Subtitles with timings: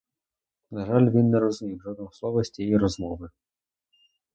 [0.77, 3.29] На жаль, він не розумів жодного слова з тієї розмови.